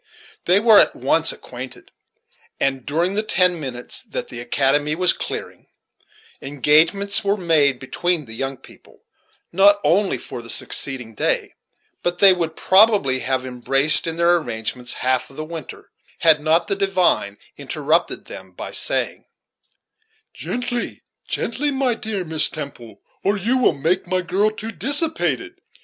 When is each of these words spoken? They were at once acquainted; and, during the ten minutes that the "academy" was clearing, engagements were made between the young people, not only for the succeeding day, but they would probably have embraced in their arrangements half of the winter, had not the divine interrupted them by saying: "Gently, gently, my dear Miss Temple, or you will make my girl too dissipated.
They 0.45 0.59
were 0.59 0.79
at 0.79 0.95
once 0.95 1.31
acquainted; 1.31 1.91
and, 2.59 2.87
during 2.87 3.13
the 3.13 3.21
ten 3.21 3.59
minutes 3.59 4.01
that 4.01 4.29
the 4.29 4.39
"academy" 4.39 4.95
was 4.95 5.13
clearing, 5.13 5.67
engagements 6.41 7.23
were 7.23 7.37
made 7.37 7.77
between 7.77 8.25
the 8.25 8.33
young 8.33 8.57
people, 8.57 9.03
not 9.51 9.79
only 9.83 10.17
for 10.17 10.41
the 10.41 10.49
succeeding 10.49 11.13
day, 11.13 11.53
but 12.01 12.17
they 12.17 12.33
would 12.33 12.55
probably 12.55 13.19
have 13.19 13.45
embraced 13.45 14.07
in 14.07 14.15
their 14.15 14.37
arrangements 14.37 14.93
half 14.95 15.29
of 15.29 15.35
the 15.35 15.45
winter, 15.45 15.91
had 16.21 16.41
not 16.41 16.65
the 16.67 16.75
divine 16.75 17.37
interrupted 17.55 18.25
them 18.25 18.53
by 18.53 18.71
saying: 18.71 19.25
"Gently, 20.33 21.03
gently, 21.27 21.69
my 21.69 21.93
dear 21.93 22.25
Miss 22.25 22.49
Temple, 22.49 23.01
or 23.23 23.37
you 23.37 23.59
will 23.59 23.73
make 23.73 24.07
my 24.07 24.21
girl 24.21 24.49
too 24.49 24.71
dissipated. 24.71 25.61